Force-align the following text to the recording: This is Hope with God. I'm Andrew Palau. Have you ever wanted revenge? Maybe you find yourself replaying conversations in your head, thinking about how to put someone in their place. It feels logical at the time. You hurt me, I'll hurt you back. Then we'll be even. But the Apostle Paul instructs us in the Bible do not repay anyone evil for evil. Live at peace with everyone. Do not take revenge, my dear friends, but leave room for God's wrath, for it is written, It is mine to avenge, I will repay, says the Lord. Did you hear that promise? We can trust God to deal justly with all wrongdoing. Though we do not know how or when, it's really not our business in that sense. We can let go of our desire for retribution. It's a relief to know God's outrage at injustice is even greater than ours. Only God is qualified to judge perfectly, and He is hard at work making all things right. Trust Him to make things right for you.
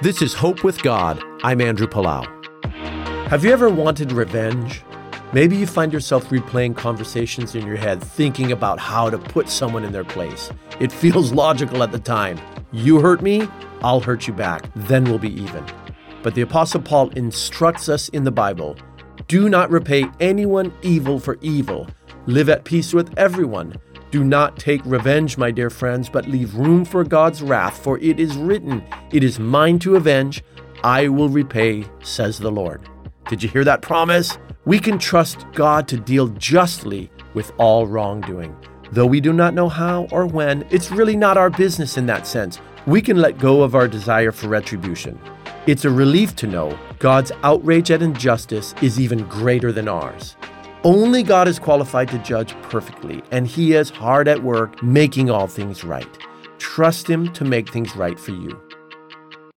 This 0.00 0.22
is 0.22 0.32
Hope 0.32 0.62
with 0.62 0.80
God. 0.82 1.20
I'm 1.42 1.60
Andrew 1.60 1.88
Palau. 1.88 2.24
Have 3.26 3.44
you 3.44 3.50
ever 3.50 3.68
wanted 3.68 4.12
revenge? 4.12 4.84
Maybe 5.32 5.56
you 5.56 5.66
find 5.66 5.92
yourself 5.92 6.28
replaying 6.28 6.76
conversations 6.76 7.56
in 7.56 7.66
your 7.66 7.76
head, 7.76 8.00
thinking 8.00 8.52
about 8.52 8.78
how 8.78 9.10
to 9.10 9.18
put 9.18 9.48
someone 9.48 9.82
in 9.84 9.90
their 9.90 10.04
place. 10.04 10.52
It 10.78 10.92
feels 10.92 11.32
logical 11.44 11.82
at 11.82 11.90
the 11.90 11.98
time. 11.98 12.38
You 12.70 13.00
hurt 13.00 13.22
me, 13.22 13.48
I'll 13.80 13.98
hurt 13.98 14.28
you 14.28 14.32
back. 14.32 14.70
Then 14.76 15.02
we'll 15.02 15.18
be 15.18 15.34
even. 15.34 15.64
But 16.22 16.36
the 16.36 16.42
Apostle 16.42 16.82
Paul 16.82 17.08
instructs 17.10 17.88
us 17.88 18.08
in 18.10 18.22
the 18.22 18.30
Bible 18.30 18.76
do 19.26 19.48
not 19.48 19.68
repay 19.68 20.06
anyone 20.20 20.72
evil 20.80 21.18
for 21.18 21.38
evil. 21.42 21.88
Live 22.26 22.48
at 22.48 22.64
peace 22.64 22.94
with 22.94 23.18
everyone. 23.18 23.74
Do 24.10 24.24
not 24.24 24.58
take 24.58 24.80
revenge, 24.86 25.36
my 25.36 25.50
dear 25.50 25.68
friends, 25.68 26.08
but 26.08 26.26
leave 26.26 26.54
room 26.54 26.84
for 26.84 27.04
God's 27.04 27.42
wrath, 27.42 27.82
for 27.82 27.98
it 27.98 28.18
is 28.18 28.36
written, 28.36 28.82
It 29.12 29.22
is 29.22 29.38
mine 29.38 29.78
to 29.80 29.96
avenge, 29.96 30.42
I 30.82 31.08
will 31.08 31.28
repay, 31.28 31.84
says 32.02 32.38
the 32.38 32.50
Lord. 32.50 32.88
Did 33.28 33.42
you 33.42 33.48
hear 33.50 33.64
that 33.64 33.82
promise? 33.82 34.38
We 34.64 34.78
can 34.78 34.98
trust 34.98 35.44
God 35.52 35.86
to 35.88 35.98
deal 35.98 36.28
justly 36.28 37.10
with 37.34 37.52
all 37.58 37.86
wrongdoing. 37.86 38.56
Though 38.92 39.06
we 39.06 39.20
do 39.20 39.34
not 39.34 39.52
know 39.52 39.68
how 39.68 40.08
or 40.10 40.26
when, 40.26 40.66
it's 40.70 40.90
really 40.90 41.16
not 41.16 41.36
our 41.36 41.50
business 41.50 41.98
in 41.98 42.06
that 42.06 42.26
sense. 42.26 42.60
We 42.86 43.02
can 43.02 43.18
let 43.18 43.38
go 43.38 43.62
of 43.62 43.74
our 43.74 43.86
desire 43.86 44.32
for 44.32 44.48
retribution. 44.48 45.20
It's 45.66 45.84
a 45.84 45.90
relief 45.90 46.34
to 46.36 46.46
know 46.46 46.78
God's 46.98 47.32
outrage 47.42 47.90
at 47.90 48.02
injustice 48.02 48.74
is 48.80 48.98
even 48.98 49.28
greater 49.28 49.70
than 49.70 49.88
ours. 49.88 50.36
Only 50.84 51.24
God 51.24 51.48
is 51.48 51.58
qualified 51.58 52.08
to 52.08 52.18
judge 52.18 52.54
perfectly, 52.62 53.22
and 53.32 53.46
He 53.46 53.74
is 53.74 53.90
hard 53.90 54.28
at 54.28 54.44
work 54.44 54.80
making 54.82 55.28
all 55.28 55.48
things 55.48 55.82
right. 55.82 56.08
Trust 56.58 57.08
Him 57.08 57.32
to 57.32 57.44
make 57.44 57.72
things 57.72 57.96
right 57.96 58.18
for 58.18 58.30
you. 58.30 58.60